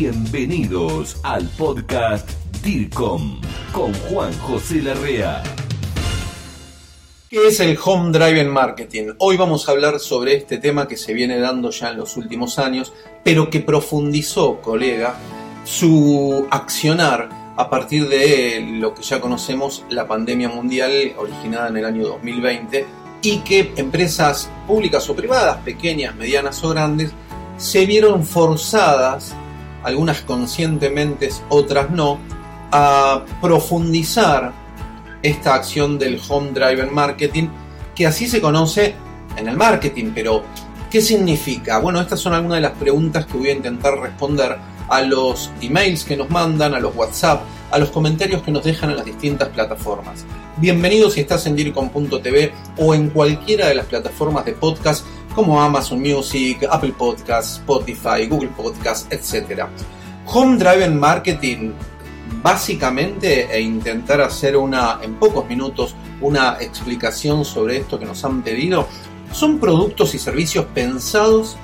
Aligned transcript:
Bienvenidos 0.00 1.18
al 1.22 1.46
podcast 1.58 2.26
DIRCOM 2.64 3.38
con 3.70 3.92
Juan 3.92 4.32
José 4.38 4.80
Larrea. 4.80 5.42
¿Qué 7.28 7.48
es 7.48 7.60
el 7.60 7.78
Home 7.84 8.10
Drive 8.10 8.44
Marketing? 8.44 9.12
Hoy 9.18 9.36
vamos 9.36 9.68
a 9.68 9.72
hablar 9.72 10.00
sobre 10.00 10.36
este 10.36 10.56
tema 10.56 10.88
que 10.88 10.96
se 10.96 11.12
viene 11.12 11.38
dando 11.38 11.68
ya 11.70 11.90
en 11.90 11.98
los 11.98 12.16
últimos 12.16 12.58
años, 12.58 12.94
pero 13.22 13.50
que 13.50 13.60
profundizó, 13.60 14.62
colega, 14.62 15.16
su 15.64 16.46
accionar 16.50 17.52
a 17.58 17.68
partir 17.68 18.08
de 18.08 18.78
lo 18.80 18.94
que 18.94 19.02
ya 19.02 19.20
conocemos, 19.20 19.84
la 19.90 20.08
pandemia 20.08 20.48
mundial 20.48 21.12
originada 21.18 21.68
en 21.68 21.76
el 21.76 21.84
año 21.84 22.08
2020 22.08 22.86
y 23.20 23.40
que 23.40 23.74
empresas 23.76 24.50
públicas 24.66 25.06
o 25.10 25.14
privadas, 25.14 25.58
pequeñas, 25.58 26.16
medianas 26.16 26.64
o 26.64 26.70
grandes, 26.70 27.12
se 27.58 27.84
vieron 27.84 28.24
forzadas 28.24 29.34
algunas 29.82 30.20
conscientemente, 30.22 31.30
otras 31.48 31.90
no, 31.90 32.18
a 32.72 33.24
profundizar 33.40 34.52
esta 35.22 35.54
acción 35.54 35.98
del 35.98 36.20
home 36.28 36.50
driver 36.52 36.90
marketing, 36.90 37.48
que 37.94 38.06
así 38.06 38.26
se 38.26 38.40
conoce 38.40 38.94
en 39.36 39.48
el 39.48 39.56
marketing, 39.56 40.12
pero 40.14 40.42
¿qué 40.90 41.00
significa? 41.00 41.78
Bueno, 41.78 42.00
estas 42.00 42.20
son 42.20 42.32
algunas 42.32 42.58
de 42.58 42.62
las 42.62 42.72
preguntas 42.72 43.26
que 43.26 43.36
voy 43.36 43.48
a 43.48 43.52
intentar 43.54 43.98
responder 43.98 44.56
a 44.88 45.02
los 45.02 45.50
emails 45.60 46.04
que 46.04 46.16
nos 46.16 46.28
mandan, 46.30 46.74
a 46.74 46.80
los 46.80 46.94
WhatsApp, 46.96 47.42
a 47.70 47.78
los 47.78 47.90
comentarios 47.90 48.42
que 48.42 48.50
nos 48.50 48.64
dejan 48.64 48.90
en 48.90 48.96
las 48.96 49.06
distintas 49.06 49.48
plataformas. 49.48 50.24
Bienvenidos 50.56 51.14
si 51.14 51.20
estás 51.20 51.46
en 51.46 51.54
dircom.tv 51.56 52.52
o 52.76 52.94
en 52.94 53.10
cualquiera 53.10 53.68
de 53.68 53.76
las 53.76 53.86
plataformas 53.86 54.44
de 54.44 54.52
podcast 54.52 55.06
como 55.34 55.60
Amazon 55.60 56.00
Music, 56.00 56.66
Apple 56.70 56.94
Podcasts, 56.96 57.56
Spotify, 57.56 58.26
Google 58.28 58.50
Podcasts, 58.56 59.06
etc. 59.10 59.64
Home 60.26 60.56
Driven 60.56 60.98
Marketing, 60.98 61.72
básicamente, 62.42 63.48
e 63.54 63.60
intentar 63.60 64.20
hacer 64.20 64.56
una, 64.56 64.98
en 65.02 65.14
pocos 65.14 65.46
minutos, 65.46 65.94
una 66.20 66.58
explicación 66.60 67.44
sobre 67.44 67.78
esto 67.78 67.98
que 67.98 68.04
nos 68.04 68.24
han 68.24 68.42
pedido, 68.42 68.86
son 69.32 69.58
productos 69.58 70.14
y 70.14 70.18
servicios 70.18 70.66
pensados 70.74 71.56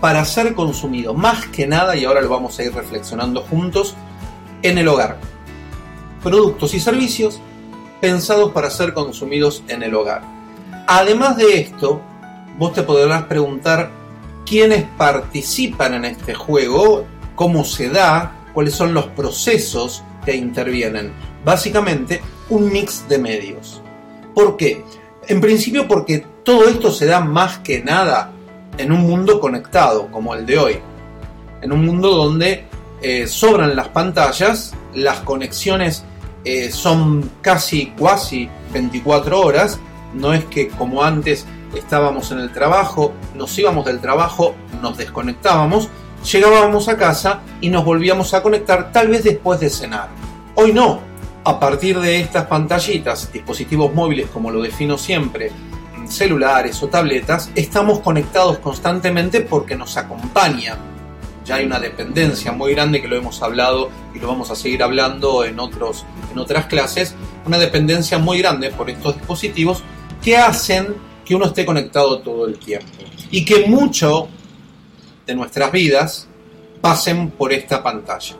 para 0.00 0.24
ser 0.24 0.54
consumidos, 0.54 1.16
más 1.16 1.46
que 1.46 1.66
nada, 1.66 1.96
y 1.96 2.04
ahora 2.04 2.20
lo 2.20 2.28
vamos 2.28 2.58
a 2.58 2.64
ir 2.64 2.74
reflexionando 2.74 3.42
juntos, 3.42 3.94
en 4.62 4.78
el 4.78 4.88
hogar. 4.88 5.18
Productos 6.22 6.74
y 6.74 6.80
servicios 6.80 7.40
pensados 8.00 8.52
para 8.52 8.70
ser 8.70 8.94
consumidos 8.94 9.62
en 9.68 9.82
el 9.82 9.94
hogar. 9.94 10.22
Además 10.88 11.36
de 11.36 11.60
esto, 11.60 12.00
vos 12.58 12.72
te 12.72 12.82
podrás 12.82 13.24
preguntar 13.24 13.90
quiénes 14.46 14.84
participan 14.96 15.94
en 15.94 16.04
este 16.04 16.34
juego, 16.34 17.06
cómo 17.34 17.64
se 17.64 17.88
da, 17.88 18.48
cuáles 18.52 18.74
son 18.74 18.94
los 18.94 19.06
procesos 19.06 20.02
que 20.24 20.36
intervienen. 20.36 21.12
Básicamente, 21.44 22.20
un 22.50 22.70
mix 22.70 23.08
de 23.08 23.18
medios. 23.18 23.82
¿Por 24.34 24.56
qué? 24.56 24.84
En 25.26 25.40
principio 25.40 25.86
porque 25.86 26.24
todo 26.44 26.68
esto 26.68 26.90
se 26.90 27.06
da 27.06 27.20
más 27.20 27.58
que 27.58 27.82
nada 27.82 28.32
en 28.78 28.92
un 28.92 29.02
mundo 29.02 29.40
conectado 29.40 30.10
como 30.10 30.34
el 30.34 30.46
de 30.46 30.58
hoy. 30.58 30.78
En 31.60 31.72
un 31.72 31.84
mundo 31.84 32.10
donde 32.10 32.64
eh, 33.00 33.26
sobran 33.26 33.76
las 33.76 33.88
pantallas, 33.88 34.74
las 34.94 35.20
conexiones 35.20 36.04
eh, 36.44 36.70
son 36.70 37.30
casi, 37.40 37.86
cuasi 37.98 38.48
24 38.72 39.40
horas. 39.40 39.78
No 40.14 40.34
es 40.34 40.44
que 40.46 40.68
como 40.68 41.02
antes 41.02 41.46
estábamos 41.74 42.30
en 42.32 42.40
el 42.40 42.52
trabajo, 42.52 43.12
nos 43.34 43.56
íbamos 43.58 43.84
del 43.84 44.00
trabajo, 44.00 44.54
nos 44.80 44.96
desconectábamos, 44.96 45.88
llegábamos 46.30 46.88
a 46.88 46.96
casa 46.96 47.40
y 47.60 47.68
nos 47.68 47.84
volvíamos 47.84 48.34
a 48.34 48.42
conectar 48.42 48.92
tal 48.92 49.08
vez 49.08 49.24
después 49.24 49.60
de 49.60 49.70
cenar. 49.70 50.08
Hoy 50.54 50.72
no. 50.72 51.00
A 51.44 51.58
partir 51.58 51.98
de 51.98 52.20
estas 52.20 52.46
pantallitas, 52.46 53.32
dispositivos 53.32 53.92
móviles 53.92 54.28
como 54.30 54.52
lo 54.52 54.62
defino 54.62 54.96
siempre, 54.96 55.50
celulares 56.06 56.80
o 56.82 56.88
tabletas, 56.88 57.50
estamos 57.56 57.98
conectados 58.00 58.58
constantemente 58.58 59.40
porque 59.40 59.74
nos 59.74 59.96
acompañan. 59.96 60.78
Ya 61.44 61.56
hay 61.56 61.64
una 61.64 61.80
dependencia 61.80 62.52
muy 62.52 62.72
grande 62.74 63.02
que 63.02 63.08
lo 63.08 63.16
hemos 63.16 63.42
hablado 63.42 63.90
y 64.14 64.20
lo 64.20 64.28
vamos 64.28 64.52
a 64.52 64.54
seguir 64.54 64.84
hablando 64.84 65.44
en, 65.44 65.58
otros, 65.58 66.06
en 66.30 66.38
otras 66.38 66.66
clases, 66.66 67.16
una 67.44 67.58
dependencia 67.58 68.18
muy 68.18 68.38
grande 68.38 68.70
por 68.70 68.88
estos 68.88 69.16
dispositivos 69.16 69.82
que 70.22 70.36
hacen 70.36 70.94
que 71.24 71.34
uno 71.34 71.46
esté 71.46 71.64
conectado 71.64 72.20
todo 72.20 72.46
el 72.46 72.58
tiempo 72.58 72.86
y 73.30 73.44
que 73.44 73.66
mucho 73.66 74.28
de 75.26 75.34
nuestras 75.34 75.70
vidas 75.72 76.28
pasen 76.80 77.30
por 77.30 77.52
esta 77.52 77.82
pantalla. 77.82 78.36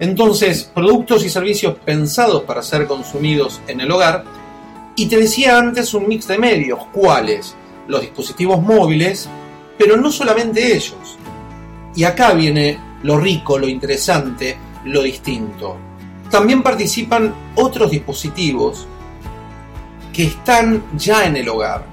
Entonces, 0.00 0.70
productos 0.74 1.24
y 1.24 1.30
servicios 1.30 1.76
pensados 1.84 2.42
para 2.42 2.62
ser 2.62 2.86
consumidos 2.86 3.60
en 3.66 3.80
el 3.80 3.90
hogar. 3.90 4.24
Y 4.96 5.06
te 5.06 5.16
decía 5.16 5.58
antes 5.58 5.94
un 5.94 6.08
mix 6.08 6.28
de 6.28 6.38
medios, 6.38 6.80
¿cuáles? 6.92 7.54
Los 7.86 8.00
dispositivos 8.00 8.60
móviles, 8.60 9.28
pero 9.76 9.96
no 9.96 10.10
solamente 10.10 10.74
ellos. 10.74 11.18
Y 11.94 12.04
acá 12.04 12.32
viene 12.32 12.78
lo 13.02 13.18
rico, 13.18 13.58
lo 13.58 13.68
interesante, 13.68 14.56
lo 14.84 15.02
distinto. 15.02 15.76
También 16.30 16.62
participan 16.62 17.34
otros 17.54 17.90
dispositivos 17.90 18.86
que 20.12 20.24
están 20.24 20.84
ya 20.96 21.26
en 21.26 21.36
el 21.36 21.48
hogar, 21.48 21.84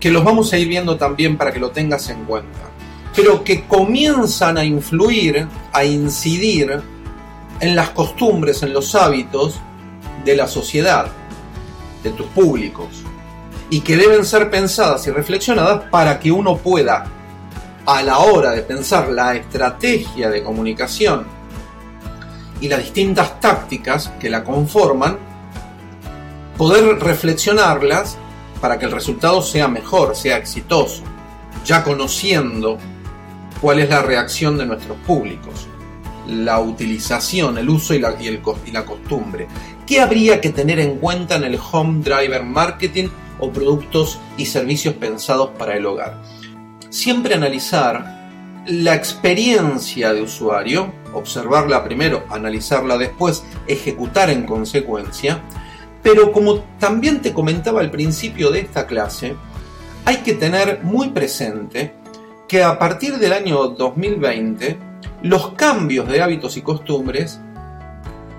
que 0.00 0.10
los 0.10 0.24
vamos 0.24 0.52
a 0.52 0.58
ir 0.58 0.68
viendo 0.68 0.96
también 0.96 1.36
para 1.36 1.52
que 1.52 1.58
lo 1.58 1.70
tengas 1.70 2.08
en 2.08 2.24
cuenta, 2.24 2.58
pero 3.14 3.42
que 3.42 3.66
comienzan 3.66 4.58
a 4.58 4.64
influir, 4.64 5.46
a 5.72 5.84
incidir 5.84 6.80
en 7.60 7.76
las 7.76 7.90
costumbres, 7.90 8.62
en 8.62 8.72
los 8.72 8.94
hábitos 8.94 9.58
de 10.24 10.36
la 10.36 10.46
sociedad, 10.46 11.08
de 12.02 12.10
tus 12.10 12.26
públicos, 12.28 12.88
y 13.70 13.80
que 13.80 13.96
deben 13.96 14.24
ser 14.24 14.50
pensadas 14.50 15.06
y 15.06 15.10
reflexionadas 15.10 15.84
para 15.90 16.20
que 16.20 16.30
uno 16.30 16.56
pueda, 16.56 17.06
a 17.84 18.02
la 18.02 18.18
hora 18.18 18.52
de 18.52 18.62
pensar 18.62 19.08
la 19.08 19.34
estrategia 19.34 20.28
de 20.28 20.42
comunicación 20.42 21.26
y 22.60 22.68
las 22.68 22.80
distintas 22.80 23.40
tácticas 23.40 24.12
que 24.20 24.28
la 24.28 24.44
conforman, 24.44 25.18
poder 26.56 26.98
reflexionarlas 26.98 28.18
para 28.60 28.78
que 28.78 28.86
el 28.86 28.92
resultado 28.92 29.42
sea 29.42 29.68
mejor, 29.68 30.16
sea 30.16 30.36
exitoso, 30.36 31.02
ya 31.64 31.82
conociendo 31.84 32.78
cuál 33.60 33.80
es 33.80 33.88
la 33.88 34.02
reacción 34.02 34.56
de 34.58 34.66
nuestros 34.66 34.96
públicos, 34.98 35.66
la 36.26 36.60
utilización, 36.60 37.58
el 37.58 37.68
uso 37.68 37.94
y 37.94 38.00
la, 38.00 38.84
costumbre. 38.84 39.48
¿Qué 39.86 40.00
habría 40.00 40.40
que 40.40 40.50
tener 40.50 40.78
en 40.78 40.98
cuenta 40.98 41.36
en 41.36 41.44
el 41.44 41.58
home 41.72 42.02
driver 42.02 42.42
marketing 42.42 43.08
o 43.38 43.50
productos 43.50 44.18
y 44.36 44.46
servicios 44.46 44.94
pensados 44.94 45.50
para 45.58 45.76
el 45.76 45.86
hogar? 45.86 46.22
Siempre 46.90 47.34
analizar 47.34 48.18
la 48.66 48.94
experiencia 48.94 50.12
de 50.12 50.22
usuario, 50.22 50.92
observarla 51.14 51.84
primero, 51.84 52.24
analizarla 52.28 52.98
después, 52.98 53.42
ejecutar 53.66 54.28
en 54.28 54.44
consecuencia, 54.44 55.42
pero 56.10 56.32
como 56.32 56.60
también 56.78 57.20
te 57.20 57.34
comentaba 57.34 57.82
al 57.82 57.90
principio 57.90 58.50
de 58.50 58.60
esta 58.60 58.86
clase, 58.86 59.36
hay 60.06 60.16
que 60.22 60.32
tener 60.32 60.82
muy 60.82 61.10
presente 61.10 61.92
que 62.48 62.62
a 62.62 62.78
partir 62.78 63.18
del 63.18 63.34
año 63.34 63.68
2020 63.68 64.78
los 65.20 65.50
cambios 65.50 66.08
de 66.08 66.22
hábitos 66.22 66.56
y 66.56 66.62
costumbres 66.62 67.38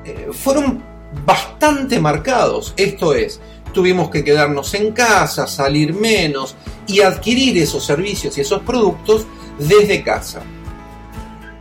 eh, 0.04 0.30
fueron 0.32 0.82
bastante 1.24 2.00
marcados. 2.00 2.74
Esto 2.76 3.14
es, 3.14 3.40
tuvimos 3.72 4.10
que 4.10 4.24
quedarnos 4.24 4.74
en 4.74 4.92
casa, 4.92 5.46
salir 5.46 5.94
menos 5.94 6.56
y 6.88 7.02
adquirir 7.02 7.56
esos 7.60 7.86
servicios 7.86 8.36
y 8.40 8.42
esos 8.42 8.64
productos 8.64 9.28
desde 9.60 10.04
casa. 10.04 10.42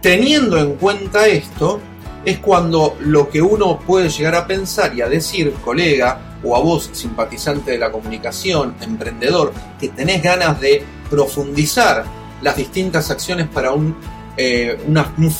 Teniendo 0.01 0.57
en 0.57 0.77
cuenta 0.77 1.27
esto, 1.27 1.81
es 2.29 2.39
cuando 2.39 2.97
lo 3.01 3.29
que 3.29 3.43
uno 3.43 3.79
puede 3.81 4.09
llegar 4.09 4.35
a 4.35 4.47
pensar 4.47 4.95
y 4.95 5.01
a 5.01 5.09
decir, 5.09 5.53
colega, 5.65 6.37
o 6.43 6.55
a 6.57 6.61
vos, 6.61 6.91
simpatizante 6.93 7.73
de 7.73 7.79
la 7.79 7.91
comunicación, 7.91 8.75
emprendedor, 8.81 9.53
que 9.81 9.89
tenés 9.89 10.23
ganas 10.23 10.61
de 10.61 10.85
profundizar 11.11 12.05
las 12.43 12.57
distintas 12.57 13.11
acciones 13.11 13.49
para 13.49 13.73
un, 13.73 13.97
eh, 14.37 14.79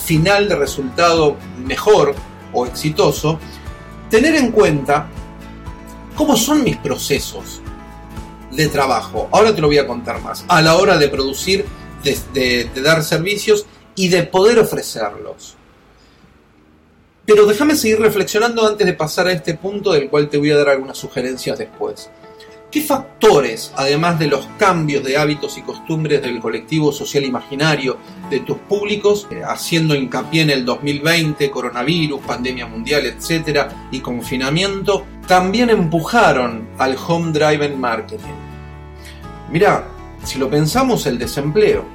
final 0.05 0.49
de 0.49 0.55
resultado 0.55 1.37
mejor 1.65 2.13
o 2.51 2.65
exitoso, 2.65 3.39
tener 4.09 4.35
en 4.35 4.51
cuenta 4.51 5.07
cómo 6.15 6.35
son 6.35 6.63
mis 6.63 6.77
procesos 6.77 7.61
de 8.51 8.67
trabajo. 8.67 9.29
Ahora 9.31 9.55
te 9.55 9.61
lo 9.61 9.67
voy 9.67 9.77
a 9.77 9.87
contar 9.87 10.21
más. 10.21 10.43
A 10.49 10.61
la 10.61 10.75
hora 10.75 10.97
de 10.97 11.07
producir, 11.07 11.65
de 12.03 12.69
dar 12.83 13.03
servicios 13.03 13.65
y 13.95 14.09
de 14.09 14.23
poder 14.23 14.59
ofrecerlos. 14.59 15.58
Pero 17.29 17.45
déjame 17.45 17.75
seguir 17.75 17.99
reflexionando 17.99 18.65
antes 18.65 18.87
de 18.87 18.93
pasar 18.93 19.27
a 19.27 19.31
este 19.31 19.53
punto 19.53 19.91
del 19.91 20.09
cual 20.09 20.29
te 20.29 20.39
voy 20.39 20.49
a 20.49 20.57
dar 20.57 20.69
algunas 20.69 20.97
sugerencias 20.97 21.59
después. 21.59 22.09
¿Qué 22.71 22.81
factores, 22.81 23.71
además 23.75 24.17
de 24.17 24.25
los 24.25 24.47
cambios 24.57 25.03
de 25.03 25.15
hábitos 25.15 25.55
y 25.59 25.61
costumbres 25.61 26.23
del 26.23 26.39
colectivo 26.39 26.91
social 26.91 27.23
imaginario 27.23 27.97
de 28.31 28.39
tus 28.39 28.57
públicos, 28.57 29.27
eh, 29.29 29.43
haciendo 29.47 29.93
hincapié 29.93 30.41
en 30.41 30.49
el 30.49 30.65
2020, 30.65 31.51
coronavirus, 31.51 32.19
pandemia 32.21 32.65
mundial, 32.65 33.05
etcétera, 33.05 33.89
y 33.91 33.99
confinamiento, 33.99 35.05
también 35.27 35.69
empujaron 35.69 36.69
al 36.79 36.97
home 36.97 37.31
driven 37.31 37.79
marketing? 37.79 38.39
Mira, 39.51 39.87
si 40.23 40.39
lo 40.39 40.49
pensamos, 40.49 41.05
el 41.05 41.19
desempleo. 41.19 41.85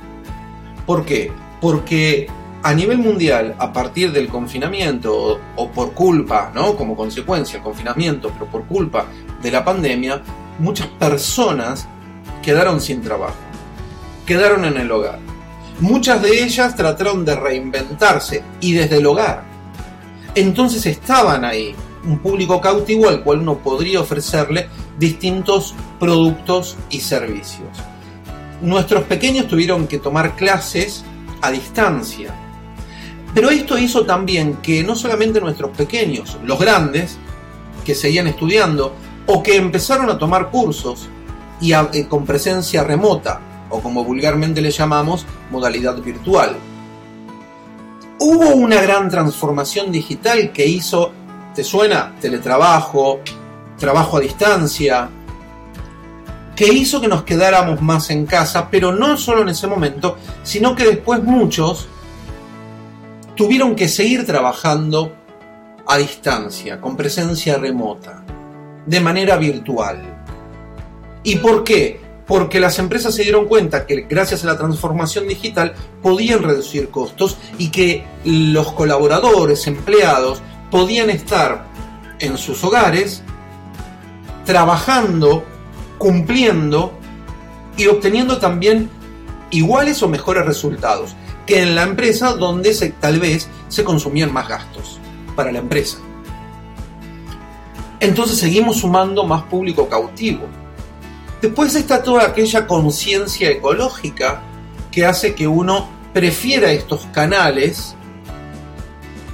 ¿Por 0.86 1.04
qué? 1.04 1.32
Porque 1.60 2.28
a 2.64 2.72
nivel 2.72 2.96
mundial, 2.96 3.54
a 3.58 3.70
partir 3.74 4.10
del 4.10 4.28
confinamiento 4.28 5.38
o, 5.54 5.70
por 5.70 5.92
culpa, 5.92 6.50
¿no? 6.54 6.74
Como 6.74 6.96
consecuencia 6.96 7.56
del 7.56 7.62
confinamiento, 7.62 8.30
pero 8.30 8.50
por 8.50 8.64
culpa 8.64 9.04
de 9.42 9.50
la 9.50 9.62
pandemia, 9.62 10.22
muchas 10.58 10.86
personas 10.86 11.86
quedaron 12.42 12.80
sin 12.80 13.02
trabajo, 13.02 13.36
quedaron 14.24 14.64
en 14.64 14.78
el 14.78 14.90
hogar. 14.90 15.18
Muchas 15.80 16.22
de 16.22 16.42
ellas 16.42 16.74
trataron 16.74 17.22
de 17.26 17.36
reinventarse 17.36 18.42
y 18.62 18.72
desde 18.72 18.96
el 18.96 19.06
hogar. 19.06 19.44
Entonces 20.34 20.86
estaban 20.86 21.44
ahí, 21.44 21.74
un 22.06 22.18
público 22.20 22.62
cautivo 22.62 23.10
al 23.10 23.22
cual 23.22 23.40
uno 23.40 23.58
podría 23.58 24.00
ofrecerle 24.00 24.68
distintos 24.98 25.74
productos 26.00 26.78
y 26.88 27.00
servicios. 27.00 27.68
Nuestros 28.62 29.04
pequeños 29.04 29.48
tuvieron 29.48 29.86
que 29.86 29.98
tomar 29.98 30.34
clases 30.34 31.04
a 31.42 31.50
distancia. 31.50 32.34
Pero 33.34 33.50
esto 33.50 33.76
hizo 33.76 34.06
también 34.06 34.58
que 34.62 34.84
no 34.84 34.94
solamente 34.94 35.40
nuestros 35.40 35.76
pequeños, 35.76 36.38
los 36.44 36.58
grandes, 36.58 37.18
que 37.84 37.94
seguían 37.94 38.28
estudiando, 38.28 38.94
o 39.26 39.42
que 39.42 39.56
empezaron 39.56 40.08
a 40.08 40.18
tomar 40.18 40.50
cursos 40.50 41.08
y 41.60 41.72
eh, 41.72 42.06
con 42.08 42.24
presencia 42.24 42.84
remota, 42.84 43.40
o 43.70 43.80
como 43.80 44.04
vulgarmente 44.04 44.60
le 44.60 44.70
llamamos, 44.70 45.26
modalidad 45.50 46.00
virtual. 46.00 46.56
Hubo 48.20 48.50
una 48.50 48.80
gran 48.80 49.10
transformación 49.10 49.90
digital 49.90 50.52
que 50.52 50.66
hizo, 50.66 51.10
¿te 51.54 51.64
suena? 51.64 52.14
Teletrabajo, 52.20 53.20
trabajo 53.76 54.18
a 54.18 54.20
distancia, 54.20 55.08
que 56.54 56.72
hizo 56.72 57.00
que 57.00 57.08
nos 57.08 57.24
quedáramos 57.24 57.82
más 57.82 58.10
en 58.10 58.26
casa, 58.26 58.68
pero 58.70 58.92
no 58.92 59.16
solo 59.16 59.42
en 59.42 59.48
ese 59.48 59.66
momento, 59.66 60.18
sino 60.44 60.76
que 60.76 60.84
después 60.84 61.22
muchos 61.22 61.88
tuvieron 63.34 63.74
que 63.74 63.88
seguir 63.88 64.26
trabajando 64.26 65.14
a 65.86 65.98
distancia, 65.98 66.80
con 66.80 66.96
presencia 66.96 67.58
remota 67.58 68.24
de 68.86 69.00
manera 69.00 69.36
virtual. 69.36 70.02
¿Y 71.22 71.36
por 71.36 71.64
qué? 71.64 72.00
Porque 72.26 72.60
las 72.60 72.78
empresas 72.78 73.14
se 73.14 73.22
dieron 73.22 73.46
cuenta 73.46 73.86
que 73.86 74.02
gracias 74.02 74.44
a 74.44 74.46
la 74.46 74.58
transformación 74.58 75.28
digital 75.28 75.74
podían 76.02 76.42
reducir 76.42 76.88
costos 76.88 77.36
y 77.58 77.70
que 77.70 78.04
los 78.24 78.72
colaboradores, 78.72 79.66
empleados, 79.66 80.42
podían 80.70 81.10
estar 81.10 81.66
en 82.20 82.38
sus 82.38 82.62
hogares 82.64 83.22
trabajando, 84.44 85.44
cumpliendo 85.98 86.92
y 87.76 87.86
obteniendo 87.86 88.38
también 88.38 88.90
iguales 89.56 90.02
o 90.02 90.08
mejores 90.08 90.44
resultados 90.44 91.14
que 91.46 91.62
en 91.62 91.74
la 91.74 91.82
empresa 91.82 92.32
donde 92.34 92.72
tal 93.00 93.20
vez 93.20 93.48
se 93.68 93.84
consumían 93.84 94.32
más 94.32 94.48
gastos 94.48 94.98
para 95.36 95.52
la 95.52 95.58
empresa 95.58 95.98
entonces 98.04 98.38
seguimos 98.38 98.80
sumando 98.80 99.24
más 99.24 99.44
público 99.44 99.88
cautivo. 99.88 100.42
Después 101.40 101.74
está 101.74 102.02
toda 102.02 102.26
aquella 102.26 102.66
conciencia 102.66 103.50
ecológica 103.50 104.42
que 104.90 105.06
hace 105.06 105.34
que 105.34 105.46
uno 105.46 105.88
prefiera 106.12 106.70
estos 106.70 107.06
canales 107.06 107.96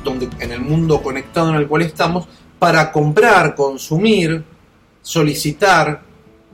donde 0.05 0.29
en 0.39 0.53
el 0.53 0.61
mundo 0.61 1.03
conectado 1.03 1.51
en 1.51 1.57
el 1.57 1.67
cual 1.67 1.83
estamos 1.83 2.27
para 2.59 2.91
comprar, 2.91 3.55
consumir, 3.55 4.45
solicitar 5.03 6.03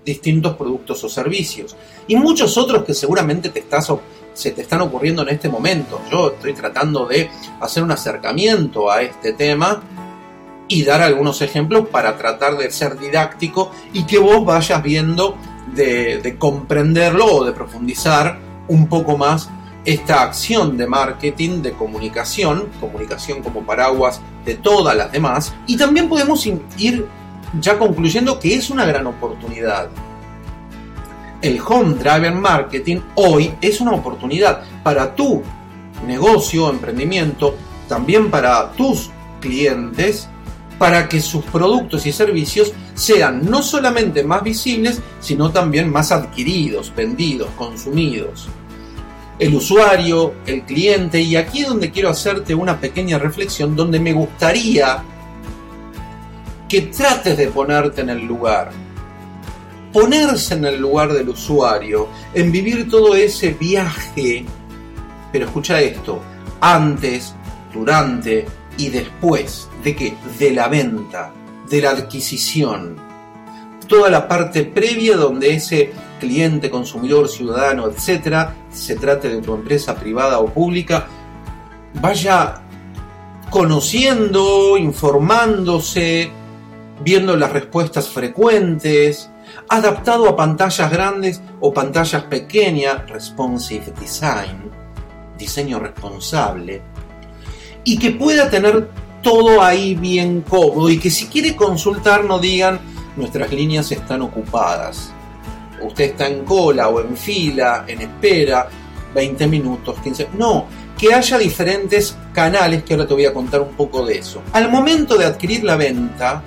distintos 0.06 0.56
productos 0.56 1.02
o 1.02 1.08
servicios 1.08 1.76
y 2.06 2.14
muchos 2.16 2.56
otros 2.56 2.84
que 2.84 2.94
seguramente 2.94 3.50
te 3.50 3.64
se 4.32 4.50
te 4.52 4.62
están 4.62 4.82
ocurriendo 4.82 5.22
en 5.22 5.30
este 5.30 5.48
momento. 5.48 6.00
Yo 6.10 6.32
estoy 6.32 6.52
tratando 6.52 7.06
de 7.06 7.28
hacer 7.60 7.82
un 7.82 7.90
acercamiento 7.90 8.90
a 8.90 9.02
este 9.02 9.32
tema 9.32 9.82
y 10.68 10.84
dar 10.84 11.00
algunos 11.02 11.42
ejemplos 11.42 11.88
para 11.88 12.16
tratar 12.16 12.56
de 12.56 12.70
ser 12.70 12.98
didáctico 12.98 13.72
y 13.92 14.04
que 14.04 14.18
vos 14.18 14.44
vayas 14.44 14.82
viendo 14.82 15.36
de, 15.74 16.36
comprenderlo 16.38 17.26
o 17.26 17.44
de 17.44 17.52
profundizar 17.52 18.38
un 18.68 18.88
poco 18.88 19.16
más 19.16 19.48
esta 19.84 20.22
acción 20.22 20.76
de 20.76 20.86
marketing, 20.86 21.62
de 21.62 21.72
comunicación, 21.72 22.68
comunicación 22.80 23.42
como 23.42 23.64
paraguas 23.64 24.20
de 24.44 24.54
todas 24.56 24.96
las 24.96 25.12
demás, 25.12 25.54
y 25.66 25.76
también 25.76 26.08
podemos 26.08 26.44
ir 26.46 27.06
ya 27.60 27.78
concluyendo 27.78 28.38
que 28.38 28.54
es 28.54 28.70
una 28.70 28.84
gran 28.84 29.06
oportunidad. 29.06 29.88
El 31.42 31.60
home 31.60 31.94
driver 31.94 32.32
marketing 32.32 33.00
hoy 33.14 33.54
es 33.60 33.80
una 33.80 33.92
oportunidad 33.92 34.62
para 34.82 35.14
tu 35.14 35.42
negocio, 36.06 36.70
emprendimiento, 36.70 37.54
también 37.88 38.30
para 38.30 38.72
tus 38.72 39.10
clientes 39.40 40.28
para 40.78 41.08
que 41.08 41.20
sus 41.20 41.44
productos 41.44 42.06
y 42.06 42.12
servicios 42.12 42.72
sean 42.94 43.48
no 43.48 43.62
solamente 43.62 44.22
más 44.24 44.42
visibles, 44.42 45.00
sino 45.20 45.50
también 45.50 45.90
más 45.90 46.12
adquiridos, 46.12 46.92
vendidos, 46.94 47.48
consumidos. 47.56 48.48
El 49.38 49.54
usuario, 49.54 50.34
el 50.46 50.62
cliente, 50.62 51.20
y 51.20 51.36
aquí 51.36 51.60
es 51.60 51.68
donde 51.68 51.90
quiero 51.90 52.08
hacerte 52.10 52.54
una 52.54 52.80
pequeña 52.80 53.18
reflexión, 53.18 53.76
donde 53.76 54.00
me 54.00 54.12
gustaría 54.12 55.02
que 56.68 56.82
trates 56.82 57.36
de 57.36 57.48
ponerte 57.48 58.00
en 58.00 58.10
el 58.10 58.24
lugar. 58.24 58.70
Ponerse 59.92 60.54
en 60.54 60.66
el 60.66 60.80
lugar 60.80 61.12
del 61.12 61.28
usuario, 61.28 62.08
en 62.34 62.52
vivir 62.52 62.88
todo 62.90 63.14
ese 63.14 63.50
viaje, 63.50 64.44
pero 65.32 65.46
escucha 65.46 65.80
esto, 65.80 66.20
antes, 66.60 67.34
durante 67.72 68.46
y 68.78 68.88
después 68.90 69.68
¿De 69.86 69.94
qué? 69.94 70.16
De 70.36 70.50
la 70.50 70.66
venta, 70.66 71.32
de 71.70 71.80
la 71.80 71.90
adquisición. 71.90 72.96
Toda 73.86 74.10
la 74.10 74.26
parte 74.26 74.64
previa 74.64 75.16
donde 75.16 75.54
ese 75.54 75.92
cliente, 76.18 76.70
consumidor, 76.70 77.28
ciudadano, 77.28 77.86
etcétera, 77.86 78.52
se 78.72 78.96
trate 78.96 79.28
de 79.28 79.40
tu 79.40 79.54
empresa 79.54 79.94
privada 79.94 80.40
o 80.40 80.46
pública, 80.46 81.06
vaya 82.00 82.62
conociendo, 83.48 84.76
informándose, 84.76 86.32
viendo 87.00 87.36
las 87.36 87.52
respuestas 87.52 88.08
frecuentes, 88.08 89.30
adaptado 89.68 90.28
a 90.28 90.36
pantallas 90.36 90.90
grandes 90.90 91.40
o 91.60 91.72
pantallas 91.72 92.24
pequeñas, 92.24 93.08
responsive 93.08 93.92
design, 94.00 94.70
diseño 95.38 95.78
responsable, 95.78 96.82
y 97.84 97.98
que 97.98 98.12
pueda 98.12 98.50
tener 98.50 98.88
todo 99.22 99.62
ahí 99.62 99.94
bien 99.94 100.42
cómodo 100.42 100.88
y 100.90 100.98
que 100.98 101.10
si 101.10 101.26
quiere 101.26 101.56
consultar 101.56 102.24
no 102.24 102.38
digan 102.38 102.78
nuestras 103.16 103.52
líneas 103.52 103.90
están 103.90 104.22
ocupadas. 104.22 105.12
Usted 105.82 106.04
está 106.04 106.26
en 106.26 106.44
cola 106.44 106.88
o 106.88 107.00
en 107.00 107.16
fila, 107.16 107.84
en 107.86 108.02
espera, 108.02 108.68
20 109.14 109.46
minutos, 109.46 109.98
15. 110.02 110.28
No, 110.36 110.66
que 110.96 111.12
haya 111.12 111.38
diferentes 111.38 112.16
canales, 112.32 112.82
que 112.82 112.94
ahora 112.94 113.06
te 113.06 113.14
voy 113.14 113.26
a 113.26 113.34
contar 113.34 113.60
un 113.60 113.74
poco 113.74 114.04
de 114.04 114.18
eso. 114.18 114.42
Al 114.52 114.70
momento 114.70 115.16
de 115.16 115.26
adquirir 115.26 115.64
la 115.64 115.76
venta, 115.76 116.42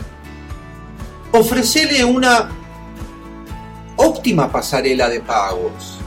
ofrecele 1.31 2.03
una 2.03 2.49
óptima 3.95 4.51
pasarela 4.51 5.09
de 5.09 5.19
pagos, 5.19 5.99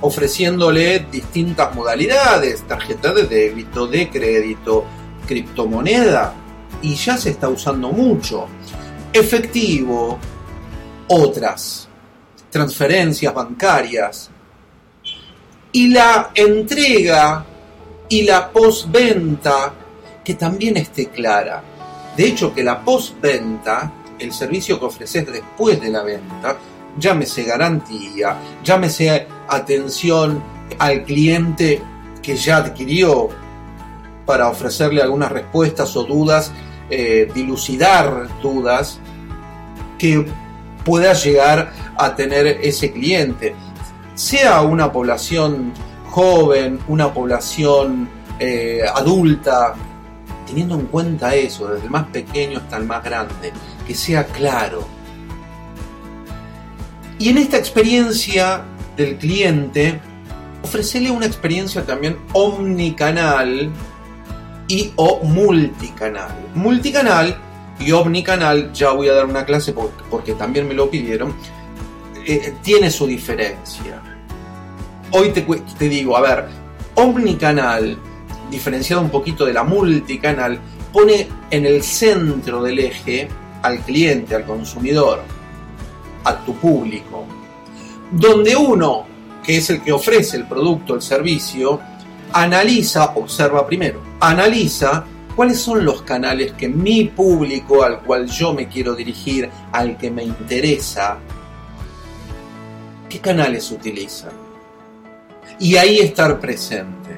ofreciéndole 0.00 1.06
distintas 1.10 1.74
modalidades, 1.74 2.66
tarjeta 2.66 3.12
de 3.14 3.24
débito, 3.24 3.86
de 3.86 4.10
crédito, 4.10 4.84
criptomoneda 5.26 6.34
y 6.82 6.94
ya 6.94 7.16
se 7.16 7.30
está 7.30 7.48
usando 7.48 7.90
mucho. 7.90 8.46
Efectivo, 9.12 10.18
otras, 11.08 11.88
transferencias 12.50 13.32
bancarias. 13.32 14.30
Y 15.70 15.88
la 15.88 16.30
entrega 16.34 17.46
y 18.08 18.22
la 18.22 18.50
postventa 18.50 19.72
que 20.22 20.34
también 20.34 20.76
esté 20.76 21.08
clara. 21.08 21.62
De 22.16 22.26
hecho, 22.26 22.52
que 22.52 22.62
la 22.62 22.84
postventa, 22.84 23.90
el 24.22 24.32
servicio 24.32 24.78
que 24.78 24.86
ofreces 24.86 25.26
después 25.26 25.80
de 25.80 25.90
la 25.90 26.02
venta, 26.02 26.56
llámese 26.98 27.44
garantía, 27.44 28.36
llámese 28.62 29.26
atención 29.48 30.42
al 30.78 31.04
cliente 31.04 31.82
que 32.22 32.36
ya 32.36 32.58
adquirió 32.58 33.28
para 34.24 34.48
ofrecerle 34.48 35.02
algunas 35.02 35.32
respuestas 35.32 35.96
o 35.96 36.04
dudas, 36.04 36.52
eh, 36.88 37.30
dilucidar 37.34 38.28
dudas, 38.40 39.00
que 39.98 40.26
puedas 40.84 41.24
llegar 41.24 41.72
a 41.96 42.14
tener 42.14 42.46
ese 42.46 42.92
cliente. 42.92 43.54
Sea 44.14 44.62
una 44.62 44.92
población 44.92 45.72
joven, 46.10 46.78
una 46.88 47.12
población 47.12 48.08
eh, 48.38 48.82
adulta, 48.94 49.74
teniendo 50.46 50.74
en 50.74 50.86
cuenta 50.86 51.34
eso, 51.34 51.68
desde 51.68 51.84
el 51.84 51.90
más 51.90 52.06
pequeño 52.08 52.58
hasta 52.58 52.76
el 52.76 52.84
más 52.84 53.02
grande, 53.02 53.52
sea 53.94 54.26
claro. 54.26 54.86
Y 57.18 57.28
en 57.28 57.38
esta 57.38 57.56
experiencia 57.56 58.64
del 58.96 59.16
cliente, 59.16 60.00
ofrecerle 60.62 61.10
una 61.10 61.26
experiencia 61.26 61.84
también 61.84 62.18
omnicanal 62.32 63.70
y 64.68 64.92
o 64.96 65.20
multicanal. 65.22 66.34
Multicanal 66.54 67.36
y 67.78 67.92
omnicanal, 67.92 68.72
ya 68.72 68.90
voy 68.90 69.08
a 69.08 69.14
dar 69.14 69.26
una 69.26 69.44
clase 69.44 69.74
porque, 70.10 70.34
también 70.34 70.66
me 70.66 70.74
lo 70.74 70.90
pidieron, 70.90 71.34
eh, 72.26 72.54
tiene 72.62 72.90
su 72.90 73.06
diferencia. 73.06 74.00
Hoy 75.10 75.30
te, 75.30 75.42
te 75.42 75.88
digo, 75.88 76.16
a 76.16 76.20
ver, 76.20 76.46
omnicanal, 76.94 77.98
diferenciado 78.50 79.02
un 79.02 79.10
poquito 79.10 79.44
de 79.44 79.52
la 79.52 79.64
multicanal, 79.64 80.58
pone 80.92 81.28
en 81.50 81.66
el 81.66 81.82
centro 81.82 82.62
del 82.62 82.78
eje 82.78 83.28
al 83.62 83.80
cliente, 83.80 84.34
al 84.34 84.44
consumidor, 84.44 85.22
a 86.24 86.36
tu 86.44 86.54
público, 86.56 87.24
donde 88.10 88.54
uno, 88.56 89.06
que 89.42 89.58
es 89.58 89.70
el 89.70 89.82
que 89.82 89.92
ofrece 89.92 90.36
el 90.36 90.46
producto, 90.46 90.94
el 90.94 91.02
servicio, 91.02 91.80
analiza, 92.32 93.12
observa 93.14 93.66
primero, 93.66 94.00
analiza 94.20 95.04
cuáles 95.34 95.60
son 95.60 95.84
los 95.84 96.02
canales 96.02 96.52
que 96.52 96.68
mi 96.68 97.04
público 97.04 97.82
al 97.82 98.00
cual 98.00 98.26
yo 98.26 98.52
me 98.52 98.68
quiero 98.68 98.94
dirigir, 98.94 99.48
al 99.72 99.96
que 99.96 100.10
me 100.10 100.24
interesa, 100.24 101.18
qué 103.08 103.18
canales 103.18 103.70
utilizan. 103.70 104.32
Y 105.58 105.76
ahí 105.76 105.98
estar 106.00 106.40
presente. 106.40 107.16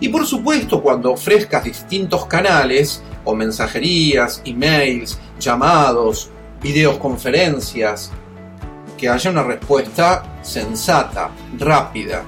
Y 0.00 0.08
por 0.08 0.26
supuesto, 0.26 0.82
cuando 0.82 1.12
ofrezcas 1.12 1.64
distintos 1.64 2.26
canales, 2.26 3.02
o 3.24 3.34
mensajerías, 3.34 4.42
emails, 4.44 5.18
llamados, 5.38 6.30
videoconferencias, 6.62 8.10
que 8.96 9.08
haya 9.08 9.30
una 9.30 9.42
respuesta 9.42 10.38
sensata, 10.42 11.30
rápida. 11.58 12.24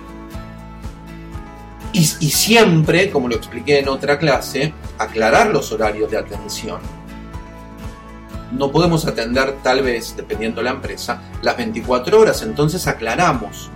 Y, 1.93 2.05
siempre, 2.05 3.11
como 3.11 3.27
lo 3.27 3.37
expliqué 3.37 3.79
en 3.79 3.89
otra 3.89 4.19
clase, 4.19 4.75
aclarar 4.99 5.47
los 5.47 5.73
horarios 5.73 6.11
de 6.11 6.19
atención. 6.19 6.79
No 8.53 8.71
podemos 8.71 9.07
atender 9.07 9.57
tal 9.63 9.83
vez, 9.83 10.15
dependiendo 10.15 10.61
de 10.61 10.65
la 10.65 10.73
empresa, 10.73 11.23
las 11.41 11.57
24 11.57 12.21
horas, 12.21 12.43
entonces 12.43 12.87
aclaramos 12.87 13.71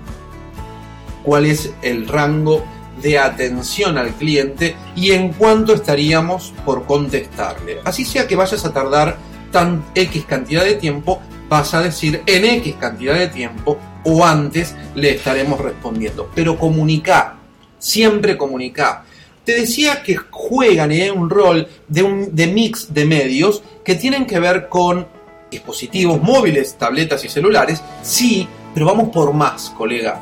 cuál 1.24 1.46
es 1.46 1.72
el 1.80 2.06
rango 2.06 2.62
de 3.02 3.18
atención 3.18 3.98
al 3.98 4.14
cliente 4.14 4.76
y 4.96 5.12
en 5.12 5.32
cuánto 5.32 5.74
estaríamos 5.74 6.52
por 6.64 6.86
contestarle. 6.86 7.78
Así 7.84 8.04
sea 8.04 8.26
que 8.26 8.36
vayas 8.36 8.64
a 8.64 8.72
tardar 8.72 9.16
tan 9.50 9.84
X 9.94 10.24
cantidad 10.26 10.64
de 10.64 10.74
tiempo, 10.74 11.20
vas 11.48 11.74
a 11.74 11.82
decir 11.82 12.22
en 12.26 12.44
X 12.44 12.76
cantidad 12.78 13.14
de 13.14 13.28
tiempo 13.28 13.78
o 14.04 14.24
antes 14.24 14.74
le 14.94 15.10
estaremos 15.16 15.60
respondiendo. 15.60 16.30
Pero 16.34 16.58
comunica, 16.58 17.36
siempre 17.78 18.36
comunica. 18.36 19.04
Te 19.44 19.54
decía 19.54 20.02
que 20.02 20.16
juegan 20.16 20.92
en 20.92 21.18
un 21.18 21.30
rol 21.30 21.66
de, 21.88 22.02
un, 22.02 22.34
de 22.34 22.46
mix 22.46 22.92
de 22.92 23.04
medios 23.04 23.62
que 23.84 23.94
tienen 23.94 24.26
que 24.26 24.38
ver 24.38 24.68
con 24.68 25.06
dispositivos 25.50 26.22
móviles, 26.22 26.76
tabletas 26.78 27.24
y 27.24 27.28
celulares, 27.28 27.82
sí, 28.02 28.46
pero 28.72 28.86
vamos 28.86 29.08
por 29.08 29.32
más, 29.32 29.70
colega. 29.70 30.20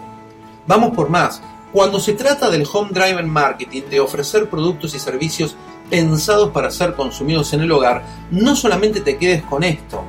Vamos 0.67 0.95
por 0.95 1.11
más. 1.11 1.43
Cuando 1.73 2.01
se 2.01 2.15
trata 2.15 2.51
del 2.51 2.67
home 2.71 2.91
driven 2.93 3.29
marketing, 3.29 3.83
de 3.91 4.01
ofrecer 4.01 4.49
productos 4.49 4.95
y 4.95 4.99
servicios 4.99 5.55
pensados 5.91 6.51
para 6.51 6.71
ser 6.71 6.95
consumidos 6.95 7.53
en 7.53 7.61
el 7.61 7.73
hogar, 7.73 8.05
no 8.31 8.57
solamente 8.57 9.01
te 9.01 9.19
quedes 9.19 9.43
con 9.43 9.65
esto. 9.65 10.03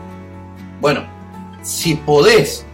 Bueno, 0.80 1.06
si 1.62 1.96
podés 1.96 2.66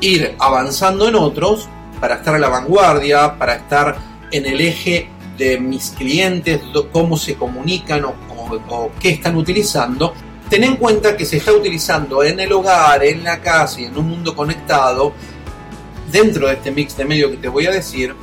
ir 0.00 0.36
avanzando 0.38 1.08
en 1.08 1.16
otros, 1.16 1.68
para 2.00 2.16
estar 2.16 2.34
a 2.34 2.38
la 2.38 2.48
vanguardia, 2.48 3.38
para 3.38 3.54
estar 3.54 3.96
en 4.30 4.46
el 4.46 4.60
eje 4.60 5.08
de 5.38 5.58
mis 5.58 5.90
clientes, 5.90 6.60
cómo 6.92 7.16
se 7.16 7.36
comunican 7.36 8.04
o, 8.04 8.14
o, 8.68 8.90
qué 9.00 9.10
están 9.10 9.36
utilizando, 9.36 10.12
ten 10.48 10.64
en 10.64 10.76
cuenta 10.76 11.16
que 11.16 11.24
se 11.24 11.38
está 11.38 11.52
utilizando 11.52 12.22
en 12.22 12.40
el 12.40 12.52
hogar, 12.52 13.04
en 13.04 13.24
la 13.24 13.40
casa 13.40 13.80
y 13.80 13.84
en 13.84 13.96
un 13.96 14.08
mundo 14.08 14.34
conectado, 14.34 15.12
dentro 16.10 16.46
de 16.46 16.54
este 16.54 16.70
mix 16.70 16.96
de 16.96 17.04
medio 17.04 17.30
que 17.30 17.36
te 17.36 17.48
voy 17.48 17.66
a 17.66 17.70
decir, 17.70 18.14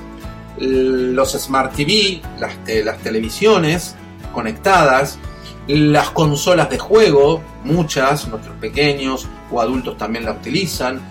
los 0.57 1.31
Smart 1.33 1.73
TV, 1.73 2.21
las, 2.39 2.53
las 2.83 2.97
televisiones 2.99 3.95
conectadas, 4.33 5.17
las 5.67 6.09
consolas 6.09 6.69
de 6.69 6.77
juego, 6.77 7.41
muchas, 7.63 8.27
nuestros 8.27 8.55
pequeños 8.57 9.27
o 9.51 9.61
adultos 9.61 9.97
también 9.97 10.25
la 10.25 10.31
utilizan, 10.31 11.01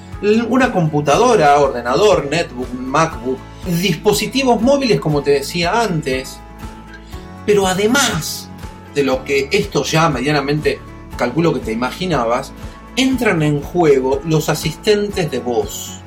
una 0.48 0.72
computadora, 0.72 1.58
ordenador, 1.58 2.26
netbook, 2.28 2.72
MacBook, 2.75 3.38
dispositivos 3.80 4.60
móviles 4.60 5.00
como 5.00 5.22
te 5.22 5.30
decía 5.32 5.80
antes, 5.80 6.38
pero 7.46 7.66
además 7.66 8.48
de 8.94 9.04
lo 9.04 9.25
que 9.25 9.48
esto 9.52 9.84
ya 9.84 10.08
medianamente 10.08 10.80
calculo 11.16 11.54
que 11.54 11.60
te 11.60 11.72
imaginabas, 11.72 12.52
entran 12.96 13.42
en 13.42 13.60
juego 13.60 14.20
los 14.25 14.48
asistentes 14.48 15.30
de 15.30 15.38
voz 15.38 15.97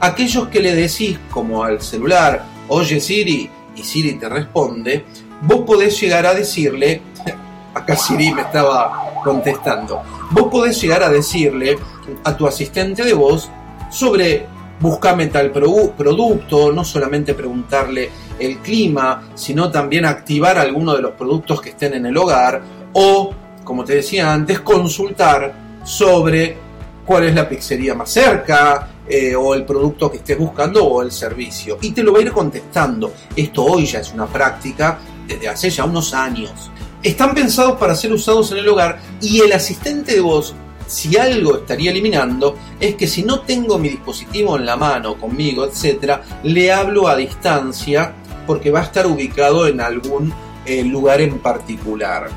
aquellos 0.00 0.48
que 0.48 0.60
le 0.60 0.74
decís, 0.74 1.18
como 1.30 1.62
al 1.62 1.80
celular, 1.80 2.44
oye 2.68 3.00
Siri, 3.00 3.50
y 3.74 3.82
Siri 3.82 4.14
te 4.14 4.28
responde, 4.28 5.04
vos 5.42 5.60
podés 5.66 6.00
llegar 6.00 6.26
a 6.26 6.34
decirle, 6.34 7.02
acá 7.74 7.96
Siri 7.96 8.32
me 8.32 8.42
estaba 8.42 9.20
contestando, 9.22 10.02
vos 10.30 10.48
podés 10.50 10.80
llegar 10.80 11.02
a 11.02 11.10
decirle 11.10 11.78
a 12.24 12.36
tu 12.36 12.46
asistente 12.46 13.04
de 13.04 13.14
voz 13.14 13.50
sobre 13.90 14.46
buscame 14.80 15.26
tal 15.28 15.50
producto, 15.50 16.72
no 16.72 16.84
solamente 16.84 17.34
preguntarle 17.34 18.10
el 18.38 18.58
clima, 18.58 19.28
sino 19.34 19.70
también 19.70 20.04
activar 20.04 20.58
alguno 20.58 20.94
de 20.94 21.02
los 21.02 21.12
productos 21.12 21.60
que 21.60 21.70
estén 21.70 21.94
en 21.94 22.06
el 22.06 22.16
hogar 22.16 22.62
o, 22.92 23.32
como 23.64 23.84
te 23.84 23.96
decía 23.96 24.32
antes, 24.32 24.60
consultar 24.60 25.54
sobre 25.84 26.56
cuál 27.04 27.24
es 27.24 27.34
la 27.34 27.48
pizzería 27.48 27.94
más 27.94 28.10
cerca, 28.10 28.88
eh, 29.08 29.34
o 29.36 29.54
el 29.54 29.64
producto 29.64 30.10
que 30.10 30.18
estés 30.18 30.38
buscando 30.38 30.84
o 30.84 31.02
el 31.02 31.12
servicio. 31.12 31.78
Y 31.80 31.92
te 31.92 32.02
lo 32.02 32.12
va 32.12 32.18
a 32.18 32.22
ir 32.22 32.32
contestando. 32.32 33.12
Esto 33.34 33.64
hoy 33.64 33.86
ya 33.86 34.00
es 34.00 34.12
una 34.12 34.26
práctica 34.26 34.98
desde 35.26 35.48
hace 35.48 35.70
ya 35.70 35.84
unos 35.84 36.12
años. 36.14 36.70
Están 37.02 37.34
pensados 37.34 37.78
para 37.78 37.94
ser 37.94 38.12
usados 38.12 38.50
en 38.52 38.58
el 38.58 38.68
hogar 38.68 38.98
y 39.20 39.40
el 39.40 39.52
asistente 39.52 40.14
de 40.14 40.20
voz, 40.20 40.54
si 40.86 41.16
algo 41.16 41.56
estaría 41.56 41.90
eliminando, 41.90 42.56
es 42.80 42.94
que 42.94 43.06
si 43.06 43.22
no 43.22 43.40
tengo 43.40 43.78
mi 43.78 43.88
dispositivo 43.88 44.56
en 44.56 44.66
la 44.66 44.76
mano 44.76 45.18
conmigo, 45.18 45.64
etcétera, 45.64 46.22
le 46.42 46.72
hablo 46.72 47.08
a 47.08 47.16
distancia 47.16 48.12
porque 48.46 48.70
va 48.70 48.80
a 48.80 48.84
estar 48.84 49.06
ubicado 49.06 49.66
en 49.66 49.80
algún 49.80 50.32
eh, 50.64 50.82
lugar 50.84 51.20
en 51.20 51.38
particular. 51.38 52.28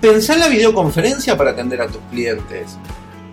Pensá 0.00 0.34
en 0.34 0.40
la 0.40 0.48
videoconferencia 0.48 1.36
para 1.36 1.52
atender 1.52 1.80
a 1.80 1.86
tus 1.86 2.02
clientes 2.10 2.76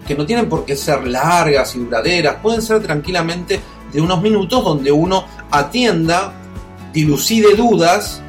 que 0.08 0.15
no 0.15 0.25
tienen 0.25 0.50
por 0.50 0.65
qué 0.65 0.75
ser 0.75 1.08
largas 1.08 1.75
y 1.75 1.79
duraderas, 1.79 2.38
pueden 2.41 2.62
ser 2.62 2.81
tranquilamente 2.81 3.60
de 3.91 4.01
unos 4.01 4.22
minutos 4.22 4.63
donde 4.63 4.91
uno 4.91 5.25
atienda, 5.51 6.34
dilucide 6.93 7.55
dudas 7.55 8.22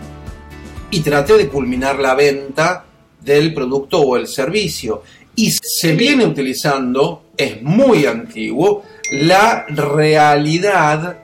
y 0.91 1.01
trate 1.01 1.37
de 1.37 1.49
culminar 1.49 1.99
la 1.99 2.15
venta 2.15 2.85
del 3.21 3.55
producto 3.55 4.01
o 4.01 4.17
el 4.17 4.27
servicio. 4.27 5.03
Y 5.35 5.51
se 5.51 5.95
viene 5.95 6.27
utilizando, 6.27 7.25
es 7.37 7.63
muy 7.63 8.05
antiguo, 8.07 8.83
la 9.13 9.65
realidad 9.69 11.19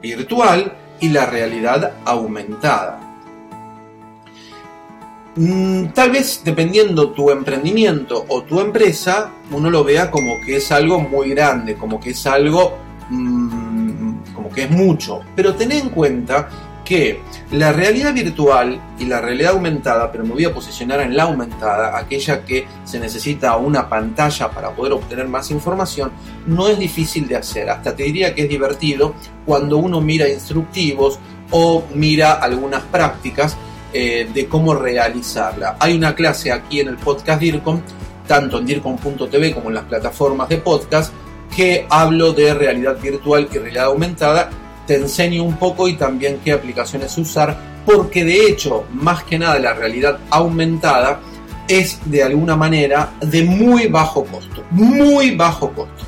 virtual 0.00 0.72
y 1.00 1.08
la 1.08 1.26
realidad 1.26 1.94
aumentada. 2.04 3.09
Mm, 5.36 5.92
tal 5.94 6.10
vez 6.10 6.42
dependiendo 6.44 7.10
tu 7.10 7.30
emprendimiento 7.30 8.24
o 8.28 8.42
tu 8.42 8.60
empresa, 8.60 9.30
uno 9.52 9.70
lo 9.70 9.84
vea 9.84 10.10
como 10.10 10.40
que 10.44 10.56
es 10.56 10.72
algo 10.72 11.00
muy 11.00 11.30
grande, 11.30 11.76
como 11.76 12.00
que 12.00 12.10
es 12.10 12.26
algo, 12.26 12.78
mm, 13.10 14.34
como 14.34 14.50
que 14.50 14.64
es 14.64 14.70
mucho. 14.70 15.20
Pero 15.36 15.54
ten 15.54 15.70
en 15.70 15.90
cuenta 15.90 16.48
que 16.84 17.20
la 17.52 17.70
realidad 17.70 18.12
virtual 18.12 18.80
y 18.98 19.04
la 19.04 19.20
realidad 19.20 19.52
aumentada, 19.52 20.10
pero 20.10 20.24
me 20.24 20.32
voy 20.32 20.44
a 20.44 20.52
posicionar 20.52 21.00
en 21.00 21.16
la 21.16 21.22
aumentada, 21.22 21.96
aquella 21.96 22.44
que 22.44 22.66
se 22.82 22.98
necesita 22.98 23.56
una 23.56 23.88
pantalla 23.88 24.50
para 24.50 24.70
poder 24.72 24.94
obtener 24.94 25.28
más 25.28 25.52
información, 25.52 26.10
no 26.48 26.66
es 26.66 26.76
difícil 26.80 27.28
de 27.28 27.36
hacer. 27.36 27.70
Hasta 27.70 27.94
te 27.94 28.02
diría 28.02 28.34
que 28.34 28.42
es 28.42 28.48
divertido 28.48 29.14
cuando 29.46 29.76
uno 29.76 30.00
mira 30.00 30.28
instructivos 30.28 31.20
o 31.52 31.84
mira 31.94 32.32
algunas 32.32 32.82
prácticas 32.82 33.56
eh, 33.92 34.28
de 34.32 34.46
cómo 34.46 34.74
realizarla. 34.74 35.76
Hay 35.80 35.96
una 35.96 36.14
clase 36.14 36.52
aquí 36.52 36.80
en 36.80 36.88
el 36.88 36.96
podcast 36.96 37.40
DIRCOM 37.40 37.80
tanto 38.30 38.58
en 38.58 38.66
DIRCOM.tv 38.66 39.52
como 39.52 39.70
en 39.70 39.74
las 39.74 39.86
plataformas 39.86 40.48
de 40.48 40.58
podcast, 40.58 41.12
que 41.56 41.84
hablo 41.90 42.32
de 42.32 42.54
realidad 42.54 42.96
virtual 43.02 43.48
y 43.52 43.58
realidad 43.58 43.86
aumentada. 43.86 44.50
Te 44.86 44.94
enseño 44.94 45.42
un 45.42 45.56
poco 45.56 45.88
y 45.88 45.94
también 45.94 46.38
qué 46.44 46.52
aplicaciones 46.52 47.18
usar, 47.18 47.58
porque 47.84 48.24
de 48.24 48.46
hecho, 48.46 48.84
más 48.92 49.24
que 49.24 49.36
nada, 49.36 49.58
la 49.58 49.74
realidad 49.74 50.20
aumentada 50.30 51.20
es 51.66 51.98
de 52.04 52.22
alguna 52.22 52.54
manera 52.54 53.14
de 53.20 53.42
muy 53.42 53.88
bajo 53.88 54.24
costo, 54.24 54.62
muy 54.70 55.34
bajo 55.34 55.72
costo. 55.72 56.04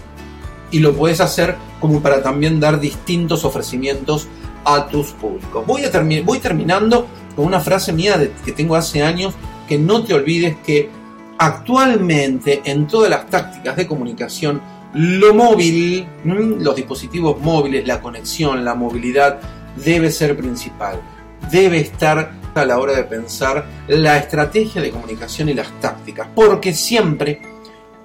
Y 0.71 0.79
lo 0.79 0.95
puedes 0.95 1.21
hacer 1.21 1.57
como 1.81 2.01
para 2.01 2.23
también 2.23 2.61
dar 2.61 2.79
distintos 2.79 3.45
ofrecimientos 3.45 4.29
a 4.65 4.87
tus 4.87 5.09
públicos. 5.11 5.67
Voy, 5.67 5.83
a 5.85 6.23
voy 6.25 6.39
terminando 6.39 7.09
con 7.35 7.47
una 7.47 7.61
frase 7.61 7.93
mía 7.93 8.21
que 8.45 8.53
tengo 8.53 8.77
hace 8.77 9.03
años, 9.03 9.35
que 9.69 9.79
no 9.79 10.05
te 10.05 10.15
olvides 10.15 10.57
que 10.65 10.91
actualmente 11.39 12.63
en 12.65 12.87
todas 12.87 13.11
las 13.11 13.27
tácticas 13.29 13.77
de 13.77 13.87
comunicación, 13.87 14.61
lo 14.95 15.35
móvil, 15.35 16.07
los 16.25 16.77
dispositivos 16.77 17.41
móviles, 17.41 17.87
la 17.87 18.01
conexión, 18.01 18.65
la 18.65 18.75
movilidad, 18.75 19.41
debe 19.83 20.11
ser 20.11 20.37
principal. 20.37 21.01
Debe 21.51 21.81
estar 21.81 22.33
a 22.55 22.65
la 22.65 22.79
hora 22.79 22.95
de 22.95 23.05
pensar 23.05 23.67
la 23.89 24.19
estrategia 24.19 24.83
de 24.83 24.91
comunicación 24.91 25.49
y 25.49 25.55
las 25.55 25.69
tácticas, 25.81 26.29
porque 26.35 26.75
siempre 26.75 27.41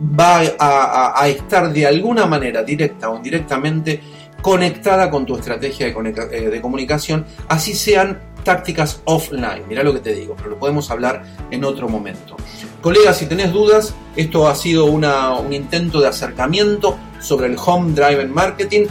va 0.01 0.41
a, 0.59 1.27
estar 1.27 1.71
de 1.71 1.85
alguna 1.85 2.25
manera, 2.25 2.63
directa 2.63 3.09
o 3.09 3.17
indirectamente, 3.17 3.99
conectada 4.41 5.09
con 5.09 5.25
tu 5.25 5.35
estrategia 5.35 5.87
de, 5.87 6.27
eh, 6.31 6.49
de 6.49 6.61
comunicación, 6.61 7.25
así 7.47 7.73
sean 7.73 8.19
tácticas 8.47 9.01
offline. 9.03 9.63
Mira 9.67 9.83
lo 9.83 9.93
que 9.93 9.99
te 9.99 10.13
digo, 10.13 10.33
pero 10.37 10.51
lo 10.51 10.57
podemos 10.57 10.89
hablar 10.89 11.21
en 11.51 11.65
otro 11.65 11.89
momento. 11.89 12.37
Colegas, 12.81 13.17
si 13.17 13.25
tenés 13.25 13.51
dudas, 13.51 13.93
esto 14.15 14.47
ha 14.47 14.55
sido 14.55 14.85
una, 14.85 15.33
un 15.33 15.51
intento 15.51 15.99
de 15.99 16.07
acercamiento 16.07 16.97
sobre 17.19 17.47
el 17.47 17.57
Home 17.63 17.91
Driven 17.91 18.33
Marketing. 18.33 18.85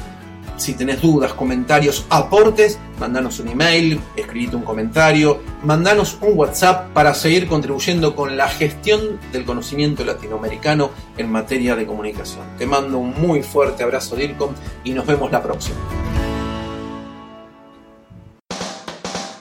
Si 0.59 0.75
tenés 0.75 1.01
dudas, 1.01 1.33
comentarios, 1.33 2.05
aportes, 2.11 2.79
mandanos 3.01 3.41
un 3.41 3.49
email, 3.49 3.99
escribite 4.15 4.57
un 4.57 4.63
comentario, 4.63 5.41
mandanos 5.63 6.19
un 6.21 6.37
WhatsApp 6.39 6.93
para 6.93 7.15
seguir 7.15 7.49
contribuyendo 7.49 8.15
con 8.15 8.37
la 8.37 8.49
gestión 8.49 9.19
del 9.33 9.47
conocimiento 9.47 10.05
latinoamericano 10.05 10.91
en 11.17 11.33
materia 11.33 11.75
de 11.77 11.87
comunicación. 11.87 12.45
Te 12.59 12.67
mando 12.67 12.99
un 12.99 13.19
muy 13.19 13.43
fuerte 13.43 13.83
abrazo, 13.83 14.17
DIRCOM, 14.17 14.53
y 14.85 14.91
nos 14.91 15.07
vemos 15.07 15.33
la 15.33 15.43
próxima. 15.43 15.79